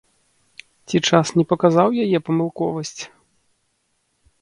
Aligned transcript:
Ці 0.87 1.01
час 1.09 1.25
не 1.37 1.45
паказаў 1.53 1.89
яе 2.07 2.17
памылковасць? 2.31 2.99